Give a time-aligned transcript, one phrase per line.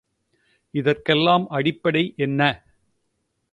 [0.73, 2.41] இதற்கெல்லாம் அடிப்படை என்ன?